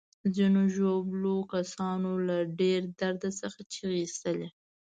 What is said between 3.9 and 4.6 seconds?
ایستلې.